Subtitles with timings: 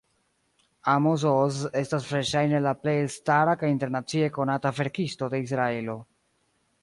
[0.93, 5.99] Amos Oz estas verŝajne la plej elstara kaj internacie konata verkisto de Israelo.